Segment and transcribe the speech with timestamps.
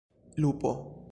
[0.37, 0.97] lupo